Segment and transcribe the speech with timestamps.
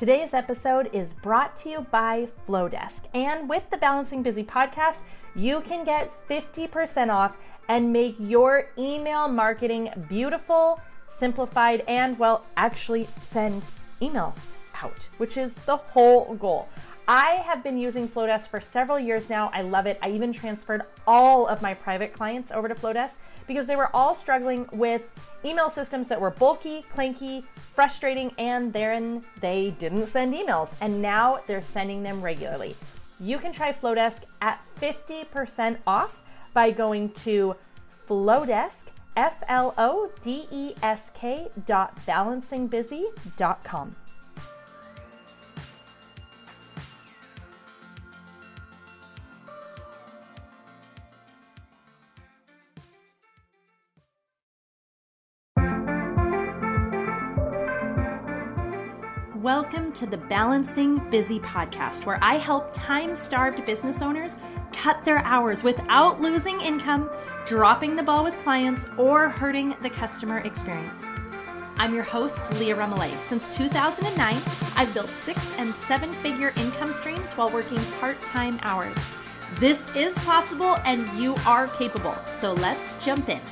[0.00, 3.02] Today's episode is brought to you by Flodesk.
[3.12, 5.02] And with the Balancing Busy podcast,
[5.34, 7.36] you can get 50% off
[7.68, 13.66] and make your email marketing beautiful, simplified, and well, actually send
[14.00, 14.38] emails
[14.82, 16.70] out, which is the whole goal.
[17.12, 19.50] I have been using Flodesk for several years now.
[19.52, 19.98] I love it.
[20.00, 23.16] I even transferred all of my private clients over to Flodesk
[23.48, 25.08] because they were all struggling with
[25.44, 27.42] email systems that were bulky, clanky,
[27.74, 30.72] frustrating, and then they didn't send emails.
[30.80, 32.76] And now they're sending them regularly.
[33.18, 36.22] You can try Flodesk at 50% off
[36.54, 37.56] by going to
[38.08, 38.84] Flodesk,
[39.16, 43.96] F L O D E S K dot balancingbusy.com.
[60.00, 64.38] to the Balancing Busy podcast, where I help time starved business owners
[64.72, 67.10] cut their hours without losing income,
[67.44, 71.04] dropping the ball with clients, or hurting the customer experience.
[71.76, 73.20] I'm your host, Leah Remillet.
[73.20, 74.36] Since 2009,
[74.74, 78.96] I've built six and seven figure income streams while working part time hours.
[79.56, 82.16] This is possible and you are capable.
[82.26, 83.42] So let's jump in.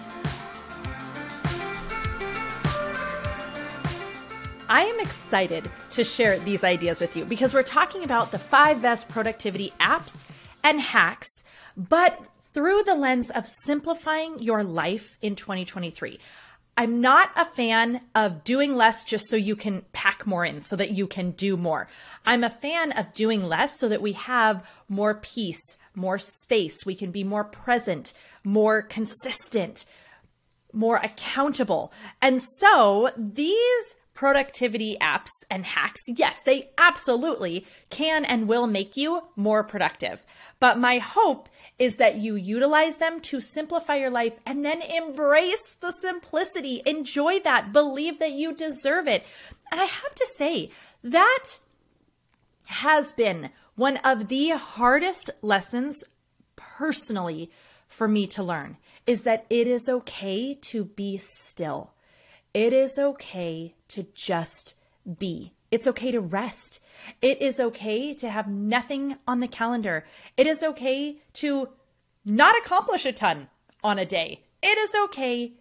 [4.70, 8.82] I am excited to share these ideas with you because we're talking about the five
[8.82, 10.26] best productivity apps
[10.62, 11.42] and hacks,
[11.74, 16.18] but through the lens of simplifying your life in 2023.
[16.76, 20.76] I'm not a fan of doing less just so you can pack more in, so
[20.76, 21.88] that you can do more.
[22.26, 26.84] I'm a fan of doing less so that we have more peace, more space.
[26.84, 28.12] We can be more present,
[28.44, 29.86] more consistent,
[30.74, 31.90] more accountable.
[32.20, 39.22] And so these productivity apps and hacks, yes, they absolutely can and will make you
[39.36, 40.26] more productive.
[40.58, 45.76] But my hope is that you utilize them to simplify your life and then embrace
[45.80, 46.82] the simplicity.
[46.84, 47.72] Enjoy that.
[47.72, 49.24] Believe that you deserve it.
[49.70, 50.72] And I have to say,
[51.04, 51.58] that
[52.64, 56.02] has been one of the hardest lessons
[56.56, 57.52] personally
[57.86, 61.92] for me to learn is that it is okay to be still.
[62.58, 64.74] It is okay to just
[65.16, 65.52] be.
[65.70, 66.80] It's okay to rest.
[67.22, 70.04] It is okay to have nothing on the calendar.
[70.36, 71.68] It is okay to
[72.24, 73.46] not accomplish a ton
[73.84, 74.42] on a day.
[74.60, 75.52] It is okay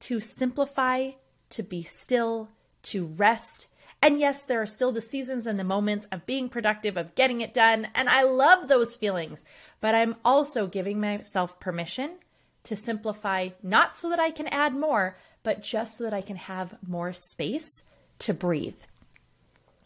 [0.00, 1.10] to simplify,
[1.50, 2.48] to be still,
[2.90, 3.68] to rest.
[4.02, 7.40] And yes, there are still the seasons and the moments of being productive, of getting
[7.40, 7.86] it done.
[7.94, 9.44] And I love those feelings.
[9.80, 12.16] But I'm also giving myself permission
[12.64, 16.36] to simplify, not so that I can add more, but just so that I can
[16.36, 17.82] have more space
[18.20, 18.76] to breathe.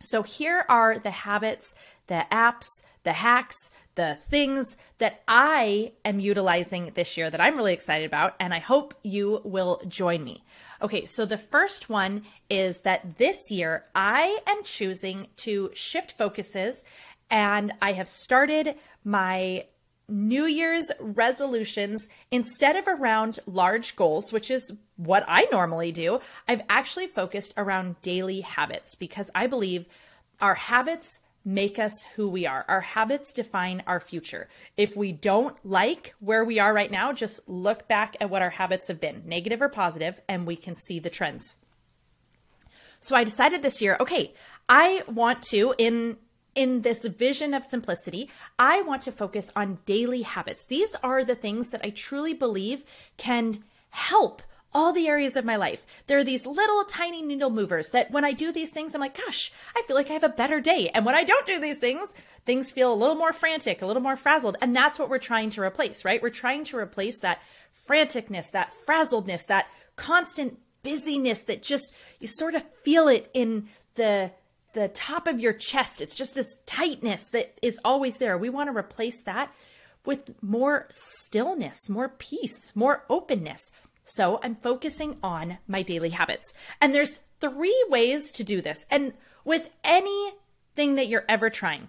[0.00, 1.75] So, here are the habits,
[2.09, 2.66] the apps,
[3.04, 8.34] the hacks, the things that I am utilizing this year that I'm really excited about,
[8.41, 10.44] and I hope you will join me.
[10.82, 16.84] Okay, so the first one is that this year I am choosing to shift focuses,
[17.31, 19.66] and I have started my
[20.09, 26.62] New Year's resolutions instead of around large goals, which is what I normally do, I've
[26.69, 29.87] actually focused around daily habits because I believe
[30.41, 32.64] our habits make us who we are.
[32.69, 34.48] Our habits define our future.
[34.76, 38.50] If we don't like where we are right now, just look back at what our
[38.50, 41.54] habits have been, negative or positive, and we can see the trends.
[43.00, 44.32] So I decided this year, okay,
[44.69, 46.16] I want to, in
[46.54, 50.65] in this vision of simplicity, I want to focus on daily habits.
[50.65, 52.84] These are the things that I truly believe
[53.16, 54.42] can help
[54.72, 55.87] all the areas of my life.
[56.09, 59.16] There are these little tiny needle movers that when I do these things, I'm like,
[59.16, 60.91] gosh, I feel like I have a better day.
[60.93, 62.12] And when I don't do these things,
[62.44, 64.56] things feel a little more frantic, a little more frazzled.
[64.60, 66.20] And that's what we're trying to replace, right?
[66.20, 67.41] We're trying to replace that
[67.88, 74.32] franticness, that frazzledness, that constant busyness that just, you sort of feel it in the
[74.74, 76.00] the top of your chest.
[76.00, 78.37] It's just this tightness that is always there.
[78.37, 79.52] We want to replace that
[80.04, 83.62] with more stillness, more peace, more openness.
[84.04, 86.52] So I'm focusing on my daily habits.
[86.81, 88.84] And there's three ways to do this.
[88.90, 89.14] And
[89.44, 91.88] with anything that you're ever trying,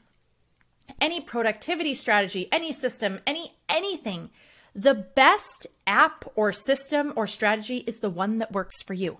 [1.01, 4.29] any productivity strategy, any system, any anything,
[4.73, 9.19] the best app or system or strategy is the one that works for you.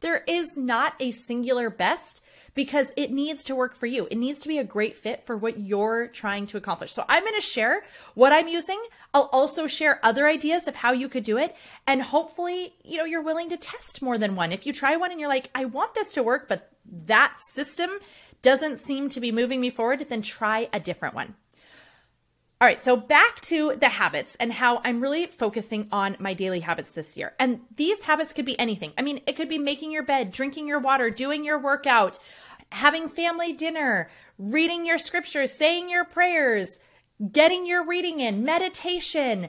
[0.00, 2.20] There is not a singular best
[2.54, 4.06] because it needs to work for you.
[4.10, 6.92] It needs to be a great fit for what you're trying to accomplish.
[6.92, 7.84] So I'm going to share
[8.14, 8.82] what I'm using.
[9.12, 11.56] I'll also share other ideas of how you could do it.
[11.86, 14.52] And hopefully, you know, you're willing to test more than one.
[14.52, 16.70] If you try one and you're like, I want this to work, but
[17.06, 17.90] that system
[18.42, 21.34] doesn't seem to be moving me forward, then try a different one.
[22.60, 26.60] All right, so back to the habits and how I'm really focusing on my daily
[26.60, 27.34] habits this year.
[27.38, 28.92] And these habits could be anything.
[28.96, 32.18] I mean, it could be making your bed, drinking your water, doing your workout,
[32.74, 36.80] having family dinner, reading your scriptures, saying your prayers,
[37.32, 39.48] getting your reading in, meditation.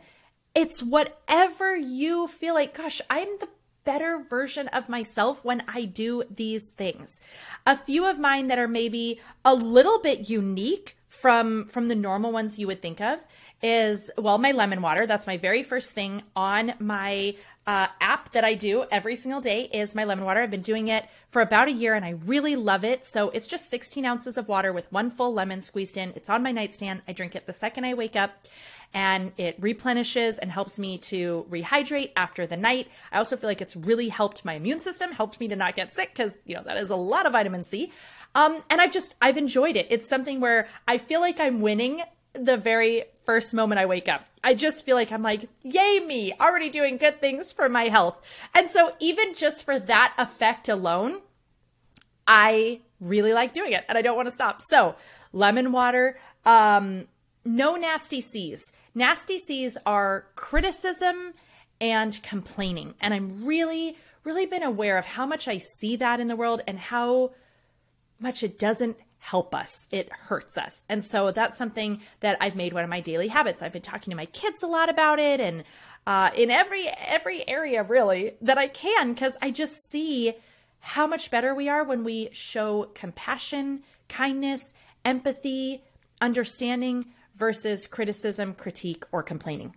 [0.54, 3.50] It's whatever you feel like, gosh, I'm the
[3.84, 7.20] better version of myself when I do these things.
[7.66, 12.32] A few of mine that are maybe a little bit unique from from the normal
[12.32, 13.20] ones you would think of
[13.64, 17.34] is well my lemon water that's my very first thing on my
[17.68, 20.42] uh, app that I do every single day is my lemon water.
[20.42, 23.04] I've been doing it for about a year and I really love it.
[23.04, 26.14] So it's just 16 ounces of water with one full lemon squeezed in.
[26.16, 27.02] It's on my nightstand.
[27.08, 28.46] I drink it the second I wake up
[28.94, 32.88] and it replenishes and helps me to rehydrate after the night.
[33.12, 35.92] I also feel like it's really helped my immune system, helped me to not get
[35.92, 37.92] sick because, you know, that is a lot of vitamin C.
[38.36, 39.88] Um, and I've just, I've enjoyed it.
[39.90, 42.04] It's something where I feel like I'm winning
[42.40, 44.26] the very first moment I wake up.
[44.44, 48.22] I just feel like I'm like, yay me, already doing good things for my health.
[48.54, 51.22] And so even just for that effect alone,
[52.28, 54.62] I really like doing it and I don't want to stop.
[54.62, 54.96] So
[55.34, 57.08] lemon water, um,
[57.44, 58.72] no nasty C's.
[58.94, 61.34] Nasty C's are criticism
[61.82, 62.94] and complaining.
[63.02, 66.62] And I'm really, really been aware of how much I see that in the world
[66.68, 67.32] and how
[68.20, 69.88] much it doesn't help us.
[69.90, 70.84] It hurts us.
[70.88, 73.64] And so that's something that I've made one of my daily habits.
[73.64, 75.64] I've been talking to my kids a lot about it and
[76.06, 80.34] uh, in every every area really that I can because I just see
[80.80, 84.74] how much better we are when we show compassion, kindness,
[85.04, 85.82] empathy,
[86.22, 87.06] understanding
[87.36, 89.74] versus criticism, critique, or complaining.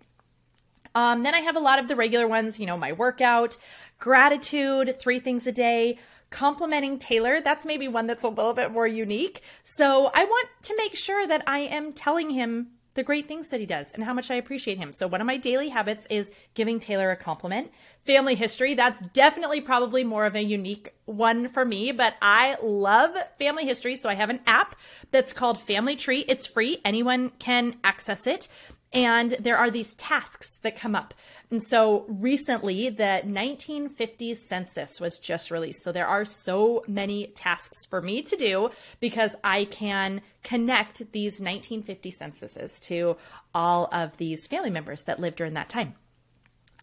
[0.93, 3.57] Um, then I have a lot of the regular ones, you know, my workout,
[3.97, 5.97] gratitude, three things a day,
[6.29, 7.41] complimenting Taylor.
[7.41, 9.41] That's maybe one that's a little bit more unique.
[9.63, 13.59] So I want to make sure that I am telling him the great things that
[13.59, 14.91] he does and how much I appreciate him.
[14.91, 17.71] So one of my daily habits is giving Taylor a compliment.
[18.05, 23.15] Family history, that's definitely probably more of a unique one for me, but I love
[23.37, 23.95] family history.
[23.95, 24.75] So I have an app
[25.11, 26.25] that's called Family Tree.
[26.27, 26.81] It's free.
[26.83, 28.47] Anyone can access it.
[28.91, 31.13] And there are these tasks that come up.
[31.51, 35.81] And so recently, the 1950s census was just released.
[35.81, 38.69] So there are so many tasks for me to do
[38.99, 43.17] because I can connect these 1950 censuses to
[43.53, 45.95] all of these family members that lived during that time.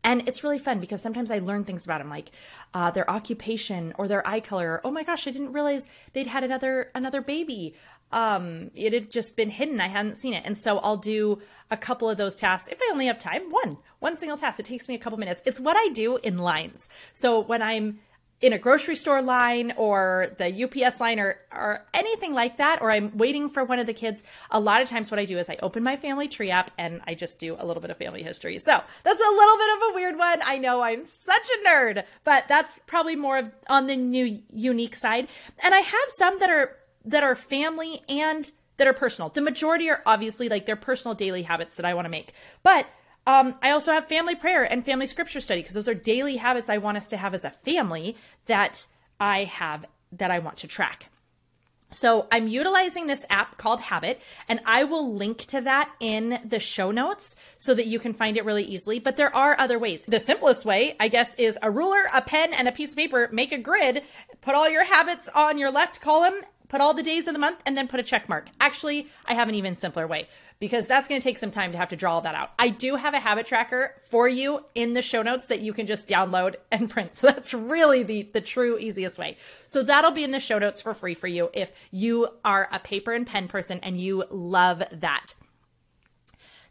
[0.06, 2.30] And it's really fun because sometimes I learn things about them, like
[2.72, 4.74] uh, their occupation or their eye color.
[4.74, 7.74] Or, oh my gosh, I didn't realize they'd had another another baby
[8.12, 9.80] um it had just been hidden.
[9.80, 10.42] I hadn't seen it.
[10.44, 12.68] And so i'll do a couple of those tasks.
[12.68, 14.60] If i only have time one one single task.
[14.60, 15.42] It takes me a couple minutes.
[15.44, 16.88] It's what i do in lines.
[17.12, 18.00] So when i'm
[18.40, 22.90] in a grocery store line or the ups line or or anything like that or
[22.90, 25.48] i'm waiting for one of the kids a lot of times what i do is
[25.48, 28.22] i open my family tree app and i just do a little bit of family
[28.22, 28.58] history.
[28.58, 30.40] So that's a little bit of a weird one.
[30.44, 34.96] I know i'm such a nerd but that's probably more of on the new unique
[34.96, 35.28] side.
[35.62, 36.76] And i have some that are
[37.06, 39.30] that are family and that are personal.
[39.30, 42.32] The majority are obviously like their personal daily habits that I want to make.
[42.62, 42.88] But
[43.26, 46.68] um, I also have family prayer and family scripture study because those are daily habits
[46.68, 48.16] I want us to have as a family
[48.46, 48.86] that
[49.18, 51.08] I have that I want to track.
[51.92, 56.58] So I'm utilizing this app called Habit, and I will link to that in the
[56.58, 58.98] show notes so that you can find it really easily.
[58.98, 60.04] But there are other ways.
[60.04, 63.28] The simplest way, I guess, is a ruler, a pen, and a piece of paper.
[63.32, 64.02] Make a grid,
[64.40, 67.60] put all your habits on your left column, put all the days of the month
[67.64, 68.48] and then put a check mark.
[68.60, 71.78] Actually, I have an even simpler way because that's going to take some time to
[71.78, 72.50] have to draw all that out.
[72.58, 75.86] I do have a habit tracker for you in the show notes that you can
[75.86, 77.14] just download and print.
[77.14, 79.36] So that's really the the true easiest way.
[79.66, 82.78] So that'll be in the show notes for free for you if you are a
[82.78, 85.34] paper and pen person and you love that.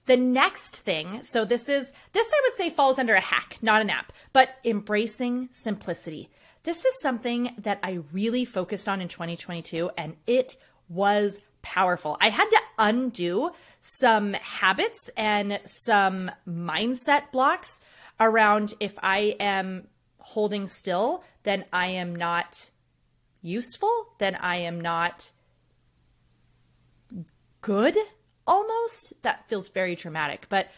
[0.06, 3.82] The next thing, so this is this I would say falls under a hack, not
[3.82, 6.30] an app, but embracing simplicity.
[6.66, 10.58] This is something that I really focused on in 2022, and it
[10.90, 12.18] was powerful.
[12.20, 17.82] I had to undo some habits and some mindset blocks
[18.20, 22.72] around if I am holding still, then I am not
[23.44, 25.30] useful, then I am not
[27.62, 27.96] good
[28.48, 29.22] almost.
[29.22, 30.70] That feels very dramatic, but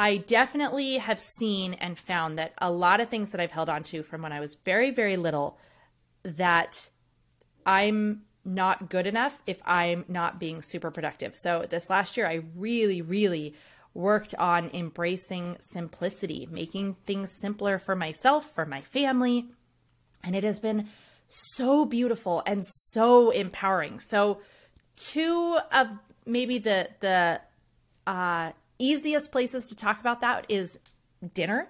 [0.00, 3.82] I definitely have seen and found that a lot of things that I've held on
[3.82, 5.58] to from when I was very, very little
[6.22, 6.88] that
[7.66, 11.34] I'm not good enough if I'm not being super productive.
[11.34, 13.54] So this last year, I really, really
[13.92, 19.50] worked on embracing simplicity, making things simpler for myself, for my family.
[20.24, 20.88] And it has been
[21.28, 24.00] so beautiful and so empowering.
[24.00, 24.40] So,
[24.96, 25.88] two of
[26.24, 27.42] maybe the the
[28.06, 28.52] uh,
[28.84, 30.78] easiest places to talk about that is
[31.34, 31.68] dinner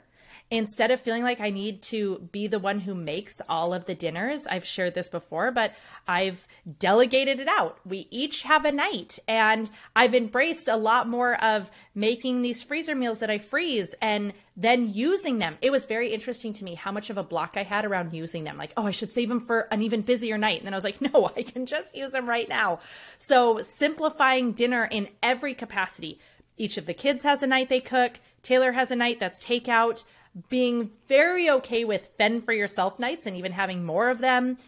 [0.51, 3.95] instead of feeling like I need to be the one who makes all of the
[3.95, 5.75] dinners, I've shared this before, but
[6.09, 6.47] I've
[6.79, 7.79] delegated it out.
[7.85, 12.97] We each have a night, and I've embraced a lot more of making these freezer
[12.97, 15.57] meals that I freeze and then using them.
[15.63, 18.45] It was very interesting to me how much of a block I had around using
[18.45, 18.59] them.
[18.59, 20.59] Like, oh, I should save them for an even busier night.
[20.59, 22.81] And then I was like, no, I can just use them right now.
[23.19, 26.21] So, simplifying dinner in every capacity.
[26.61, 28.21] Each of the kids has a night they cook.
[28.43, 30.05] Taylor has a night that's takeout
[30.51, 34.59] being very okay with fend for yourself nights and even having more of them,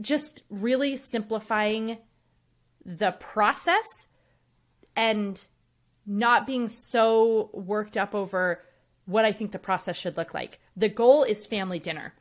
[0.00, 1.98] just really simplifying
[2.86, 3.84] the process
[4.96, 5.46] and
[6.06, 8.62] not being so worked up over
[9.04, 10.58] what I think the process should look like.
[10.74, 12.14] The goal is family dinner.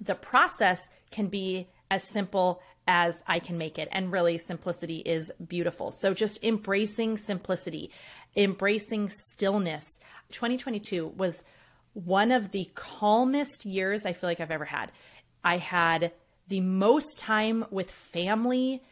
[0.00, 3.88] The process can be as simple as I can make it.
[3.92, 5.92] And really, simplicity is beautiful.
[5.92, 7.92] So just embracing simplicity,
[8.36, 9.98] embracing stillness.
[10.30, 11.44] 2022 was
[11.92, 14.92] one of the calmest years I feel like I've ever had.
[15.42, 16.12] I had
[16.48, 18.82] the most time with family,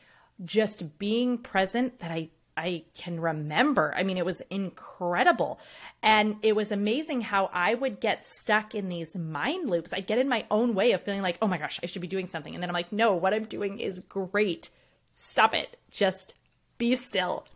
[0.45, 3.95] just being present that I I can remember.
[3.97, 5.61] I mean, it was incredible.
[6.03, 9.93] And it was amazing how I would get stuck in these mind loops.
[9.93, 12.09] I'd get in my own way of feeling like, oh my gosh, I should be
[12.09, 12.55] doing something.
[12.55, 14.71] And then I'm like, no, what I'm doing is great.
[15.13, 15.79] Stop it.
[15.93, 16.35] Just
[16.79, 17.47] be still.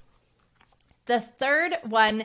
[1.07, 2.25] The third one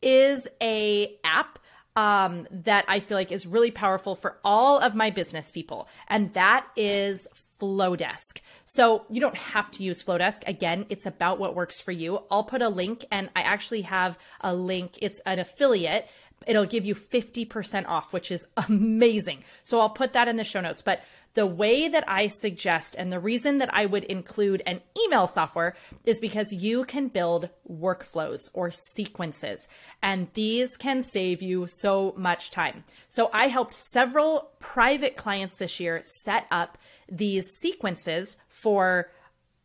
[0.00, 1.58] is a app
[1.94, 6.32] um, that I feel like is really powerful for all of my business people, and
[6.34, 7.26] that is
[7.60, 8.40] Flodesk.
[8.64, 10.46] So you don't have to use Flodesk.
[10.48, 12.22] Again, it's about what works for you.
[12.30, 14.98] I'll put a link, and I actually have a link.
[15.00, 16.08] It's an affiliate.
[16.46, 19.44] It'll give you 50% off, which is amazing.
[19.62, 20.82] So I'll put that in the show notes.
[20.82, 21.02] But
[21.34, 25.74] the way that I suggest and the reason that I would include an email software
[26.04, 29.68] is because you can build workflows or sequences,
[30.02, 32.84] and these can save you so much time.
[33.08, 36.76] So I helped several private clients this year set up
[37.10, 39.10] these sequences for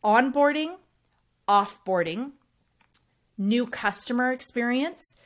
[0.03, 0.77] onboarding,
[1.47, 2.31] offboarding,
[3.37, 5.17] new customer experience.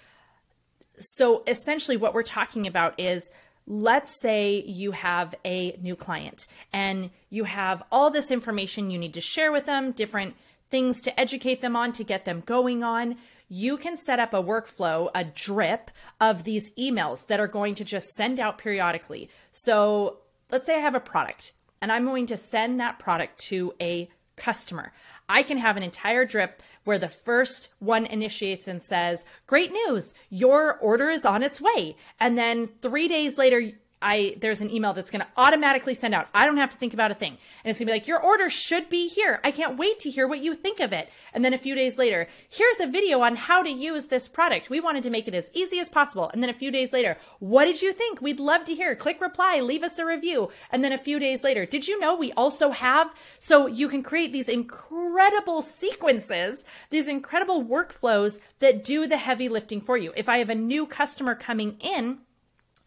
[0.98, 3.30] So essentially, what we're talking about is
[3.68, 9.14] let's say you have a new client and you have all this information you need
[9.14, 10.36] to share with them, different
[10.70, 13.18] things to educate them on to get them going on.
[13.50, 17.84] You can set up a workflow, a drip of these emails that are going to
[17.84, 19.30] just send out periodically.
[19.52, 21.52] So let's say I have a product
[21.82, 24.92] and I'm going to send that product to a customer.
[25.28, 30.14] I can have an entire drip where the first one initiates and says, Great news,
[30.30, 31.96] your order is on its way.
[32.20, 36.28] And then three days later, I there's an email that's going to automatically send out.
[36.34, 37.38] I don't have to think about a thing.
[37.64, 39.40] And it's going to be like, your order should be here.
[39.44, 41.10] I can't wait to hear what you think of it.
[41.34, 44.70] And then a few days later, here's a video on how to use this product.
[44.70, 46.30] We wanted to make it as easy as possible.
[46.34, 48.22] And then a few days later, what did you think?
[48.22, 48.96] We'd love to hear.
[48.96, 50.50] Click reply, leave us a review.
[50.72, 54.04] And then a few days later, did you know we also have so you can
[54.04, 60.14] create these incredible sequences, these incredible workflows that do the heavy lifting for you.
[60.16, 62.20] If I have a new customer coming in,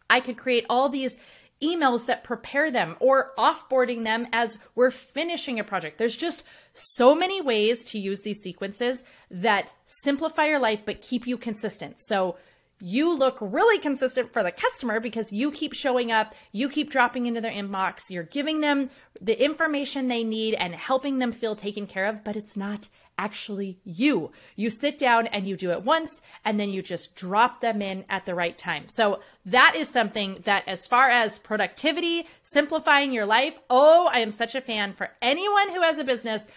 [0.09, 1.17] I could create all these
[1.63, 5.97] emails that prepare them or offboarding them as we're finishing a project.
[5.97, 6.43] There's just
[6.73, 11.95] so many ways to use these sequences that simplify your life but keep you consistent.
[11.99, 12.37] So
[12.81, 17.25] you look really consistent for the customer because you keep showing up, you keep dropping
[17.25, 18.89] into their inbox, you're giving them
[19.21, 23.79] the information they need and helping them feel taken care of, but it's not actually
[23.83, 24.31] you.
[24.55, 28.05] You sit down and you do it once and then you just drop them in
[28.09, 28.87] at the right time.
[28.87, 34.31] So that is something that as far as productivity, simplifying your life, oh, I am
[34.31, 36.47] such a fan for anyone who has a business.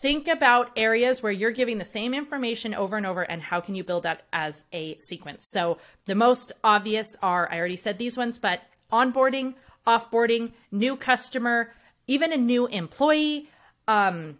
[0.00, 3.74] Think about areas where you're giving the same information over and over and how can
[3.74, 5.48] you build that as a sequence.
[5.50, 8.62] So the most obvious are, I already said these ones, but
[8.92, 9.54] onboarding,
[9.86, 11.72] offboarding, new customer,
[12.06, 13.48] even a new employee,
[13.88, 14.38] um,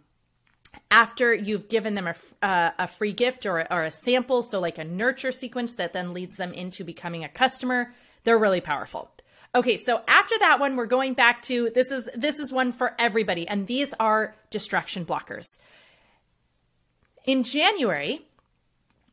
[0.91, 2.15] after you've given them a,
[2.45, 6.13] uh, a free gift or, or a sample, so like a nurture sequence that then
[6.13, 9.11] leads them into becoming a customer, they're really powerful.
[9.53, 12.93] Okay, so after that one, we're going back to this is this is one for
[12.99, 15.45] everybody, and these are distraction blockers.
[17.23, 18.23] In January,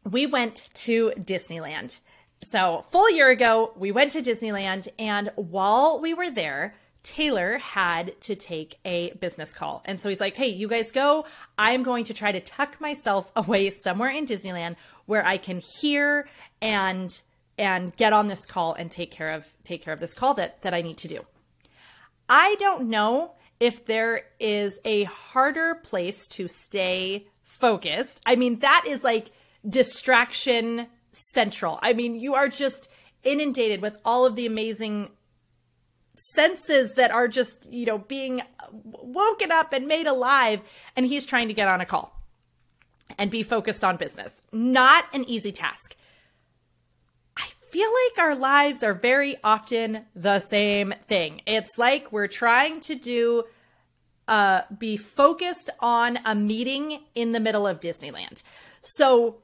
[0.08, 2.00] we went to Disneyland.
[2.42, 8.20] So, full year ago, we went to Disneyland, and while we were there, Taylor had
[8.22, 9.82] to take a business call.
[9.84, 11.26] And so he's like, hey, you guys go.
[11.58, 16.28] I'm going to try to tuck myself away somewhere in Disneyland where I can hear
[16.60, 17.20] and
[17.58, 20.62] and get on this call and take care of take care of this call that
[20.62, 21.20] that I need to do.
[22.28, 28.20] I don't know if there is a harder place to stay focused.
[28.24, 29.32] I mean, that is like
[29.68, 31.78] distraction central.
[31.82, 32.88] I mean, you are just
[33.22, 35.10] inundated with all of the amazing
[36.16, 40.60] senses that are just, you know, being woken up and made alive.
[40.96, 42.22] And he's trying to get on a call
[43.18, 44.40] and be focused on business.
[44.52, 45.96] Not an easy task.
[47.36, 51.42] I feel like our lives are very often the same thing.
[51.46, 53.44] It's like we're trying to do
[54.28, 58.42] uh, be focused on a meeting in the middle of Disneyland.
[58.80, 59.38] So,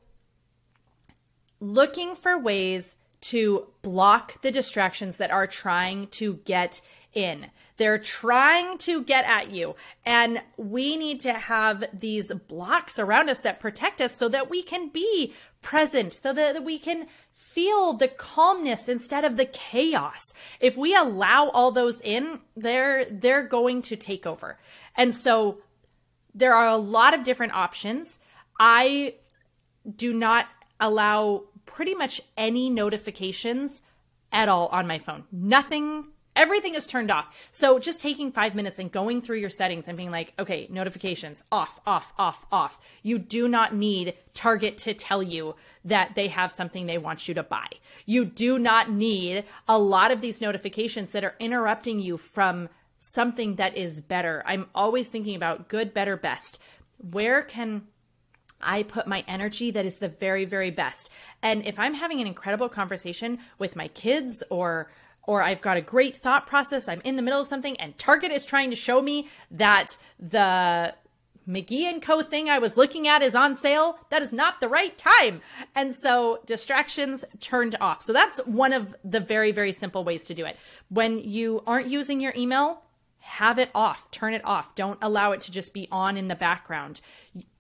[1.61, 6.81] looking for ways to block the distractions that are trying to get
[7.13, 7.47] in.
[7.77, 9.77] They're trying to get at you.
[10.05, 14.63] And we need to have these blocks around us that protect us so that we
[14.63, 15.33] can be
[15.63, 20.33] present, so that we can feel the calmness instead of the chaos.
[20.61, 24.59] If we allow all those in, they're they're going to take over.
[24.97, 25.59] And so
[26.35, 28.19] there are a lot of different options.
[28.61, 29.15] I
[29.97, 30.47] do not
[30.81, 33.83] allow pretty much any notifications
[34.33, 35.25] at all on my phone.
[35.31, 36.09] Nothing
[36.39, 37.37] everything is turned off.
[37.51, 41.43] So just taking five minutes and going through your settings and being like, okay, notifications
[41.51, 42.81] off, off, off, off.
[43.03, 47.35] You do not need Target to tell you that they have something they want you
[47.35, 47.67] to buy.
[48.07, 53.57] You do not need a lot of these notifications that are interrupting you from something
[53.57, 54.45] that is better.
[54.47, 56.61] I'm always thinking about good, better, best.
[56.99, 57.89] Where can
[58.61, 61.11] I put my energy that is the very, very best.
[61.43, 64.91] And if I'm having an incredible conversation with my kids or
[65.23, 68.33] or I've got a great thought process, I'm in the middle of something and Target
[68.33, 70.95] is trying to show me that the
[71.47, 74.69] McGee and Co thing I was looking at is on sale, that is not the
[74.69, 75.43] right time.
[75.75, 78.03] And so distractions turned off.
[78.03, 80.57] So that's one of the very, very simple ways to do it.
[80.88, 82.83] When you aren't using your email,
[83.29, 84.75] have it off, turn it off.
[84.75, 87.01] Don't allow it to just be on in the background.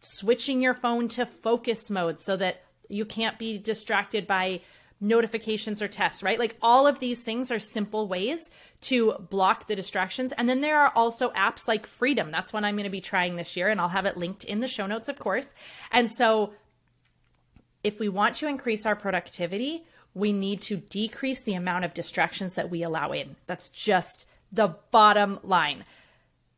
[0.00, 4.60] Switching your phone to focus mode so that you can't be distracted by
[5.00, 6.38] notifications or tests, right?
[6.38, 8.50] Like all of these things are simple ways
[8.82, 10.32] to block the distractions.
[10.32, 12.30] And then there are also apps like Freedom.
[12.30, 14.60] That's one I'm going to be trying this year, and I'll have it linked in
[14.60, 15.54] the show notes, of course.
[15.92, 16.54] And so
[17.84, 22.54] if we want to increase our productivity, we need to decrease the amount of distractions
[22.54, 23.36] that we allow in.
[23.46, 25.84] That's just the bottom line.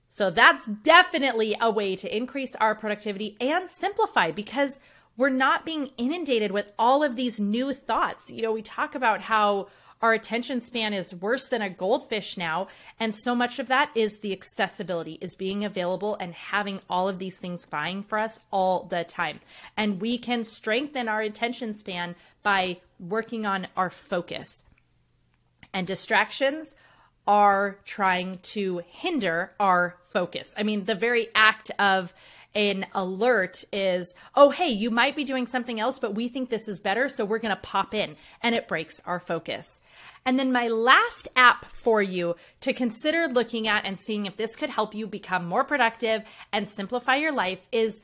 [0.08, 4.80] So that's definitely a way to increase our productivity and simplify because
[5.16, 8.30] we're not being inundated with all of these new thoughts.
[8.30, 9.68] You know, we talk about how
[10.02, 12.68] our attention span is worse than a goldfish now.
[12.98, 17.18] And so much of that is the accessibility, is being available and having all of
[17.18, 19.40] these things vying for us all the time.
[19.76, 24.64] And we can strengthen our attention span by working on our focus.
[25.72, 26.74] And distractions
[27.26, 30.54] are trying to hinder our focus.
[30.56, 32.12] I mean, the very act of
[32.54, 36.66] an alert is, oh, hey, you might be doing something else, but we think this
[36.66, 37.08] is better.
[37.08, 39.80] So we're going to pop in and it breaks our focus.
[40.26, 44.56] And then my last app for you to consider looking at and seeing if this
[44.56, 48.00] could help you become more productive and simplify your life is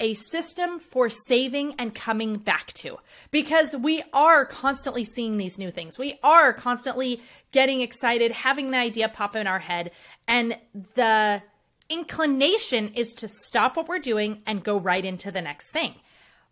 [0.00, 2.98] a system for saving and coming back to
[3.30, 5.98] because we are constantly seeing these new things.
[5.98, 7.20] We are constantly
[7.52, 9.90] getting excited, having an idea pop in our head,
[10.26, 10.56] and
[10.94, 11.42] the
[11.88, 15.94] inclination is to stop what we're doing and go right into the next thing.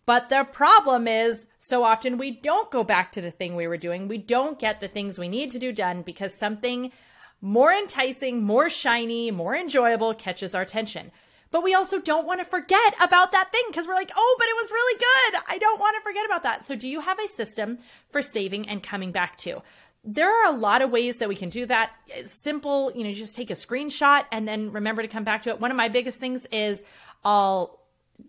[0.07, 3.77] But the problem is, so often we don't go back to the thing we were
[3.77, 4.07] doing.
[4.07, 6.93] We don't get the things we need to do done because something
[7.41, 11.11] more enticing, more shiny, more enjoyable catches our attention.
[11.51, 14.49] But we also don't want to forget about that thing because we're like, oh, but
[14.49, 15.43] it was really good.
[15.49, 16.65] I don't want to forget about that.
[16.65, 17.79] So, do you have a system
[18.09, 19.63] for saving and coming back to?
[20.05, 21.91] There are a lot of ways that we can do that.
[22.09, 25.43] It's simple, you know, you just take a screenshot and then remember to come back
[25.43, 25.61] to it.
[25.61, 26.85] One of my biggest things is
[27.25, 27.81] I'll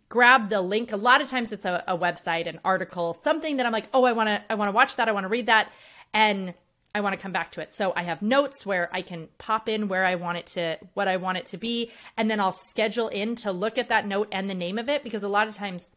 [0.10, 0.91] grab the link.
[0.91, 4.06] A lot of times it's a, a website, an article, something that I'm like, oh,
[4.06, 5.08] I want to, I want to watch that.
[5.08, 5.71] I want to read that.
[6.13, 6.53] And
[6.95, 7.71] I want to come back to it.
[7.71, 11.08] So I have notes where I can pop in where I want it to, what
[11.08, 14.30] I want it to be, and then I'll schedule in to look at that note
[14.32, 15.91] and the name of it because a lot of times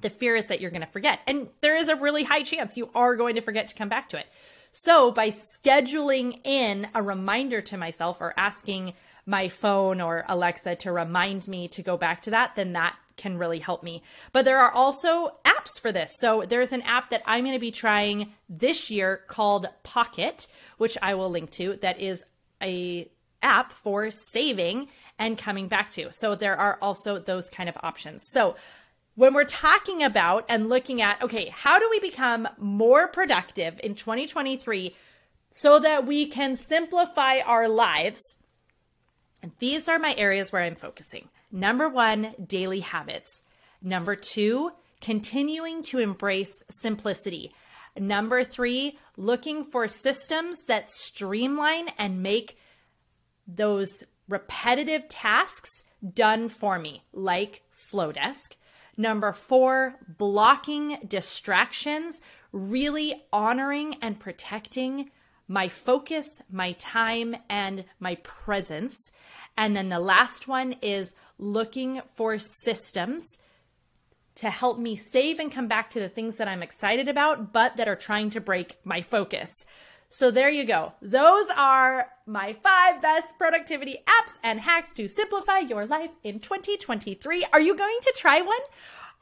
[0.00, 1.20] the fear is that you're going to forget.
[1.26, 4.08] And there is a really high chance you are going to forget to come back
[4.10, 4.26] to it.
[4.72, 8.92] So by scheduling in a reminder to myself or asking
[9.24, 13.38] my phone or Alexa to remind me to go back to that, then that can
[13.38, 14.02] really help me.
[14.32, 15.36] But there are also
[15.66, 16.14] apps for this.
[16.18, 20.46] So there's an app that I'm going to be trying this year called Pocket,
[20.78, 22.24] which I will link to that is
[22.62, 23.10] a
[23.42, 26.10] app for saving and coming back to.
[26.12, 28.24] So there are also those kind of options.
[28.30, 28.56] So
[29.14, 33.94] when we're talking about and looking at, okay, how do we become more productive in
[33.94, 34.94] 2023
[35.50, 38.20] so that we can simplify our lives?
[39.42, 41.28] And these are my areas where I'm focusing.
[41.50, 43.42] Number one, daily habits.
[43.80, 44.72] Number two,
[45.06, 47.54] continuing to embrace simplicity.
[47.96, 52.58] Number three, looking for systems that streamline and make
[53.46, 58.56] those repetitive tasks done for me, like Flodesk.
[58.96, 65.12] Number four, blocking distractions, really honoring and protecting
[65.46, 69.12] my focus, my time, and my presence.
[69.56, 73.38] And then the last one is looking for systems
[74.36, 77.76] to help me save and come back to the things that I'm excited about, but
[77.76, 79.64] that are trying to break my focus.
[80.08, 80.92] So there you go.
[81.02, 87.46] Those are my five best productivity apps and hacks to simplify your life in 2023.
[87.52, 88.56] Are you going to try one?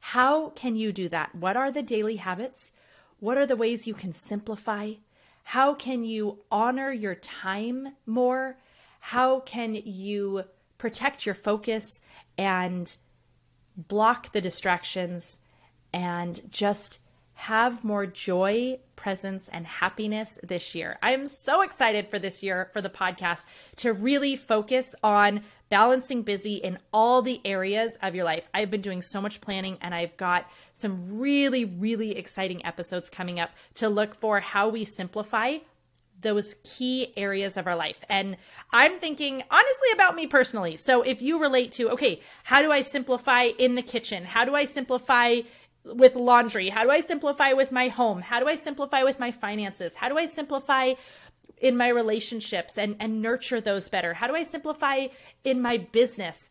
[0.00, 1.34] How can you do that?
[1.34, 2.72] What are the daily habits?
[3.20, 4.94] What are the ways you can simplify?
[5.44, 8.58] How can you honor your time more?
[9.00, 10.44] How can you
[10.76, 12.00] protect your focus
[12.36, 12.94] and
[13.76, 15.38] block the distractions
[15.92, 17.00] and just
[17.38, 20.98] have more joy, presence, and happiness this year.
[21.00, 23.44] I'm so excited for this year for the podcast
[23.76, 28.48] to really focus on balancing busy in all the areas of your life.
[28.52, 33.38] I've been doing so much planning and I've got some really, really exciting episodes coming
[33.38, 35.58] up to look for how we simplify
[36.20, 38.04] those key areas of our life.
[38.08, 38.36] And
[38.72, 40.76] I'm thinking honestly about me personally.
[40.76, 44.24] So if you relate to, okay, how do I simplify in the kitchen?
[44.24, 45.42] How do I simplify
[45.94, 46.68] with laundry?
[46.68, 48.20] How do I simplify with my home?
[48.22, 49.96] How do I simplify with my finances?
[49.96, 50.94] How do I simplify
[51.60, 54.14] in my relationships and, and nurture those better?
[54.14, 55.08] How do I simplify
[55.44, 56.50] in my business?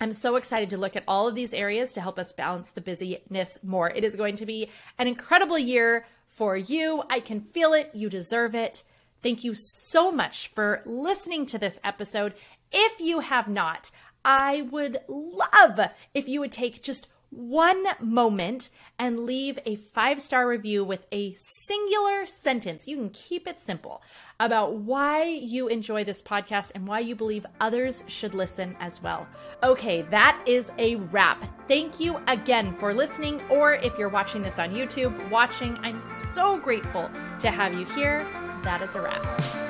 [0.00, 2.80] I'm so excited to look at all of these areas to help us balance the
[2.80, 3.90] busyness more.
[3.90, 7.02] It is going to be an incredible year for you.
[7.10, 7.90] I can feel it.
[7.94, 8.84] You deserve it.
[9.22, 12.34] Thank you so much for listening to this episode.
[12.70, 13.90] If you have not,
[14.24, 15.80] I would love
[16.14, 21.34] if you would take just one moment and leave a five star review with a
[21.34, 22.88] singular sentence.
[22.88, 24.02] You can keep it simple
[24.40, 29.26] about why you enjoy this podcast and why you believe others should listen as well.
[29.62, 31.44] Okay, that is a wrap.
[31.68, 36.58] Thank you again for listening, or if you're watching this on YouTube, watching, I'm so
[36.58, 37.10] grateful
[37.40, 38.24] to have you here.
[38.64, 39.67] That is a wrap.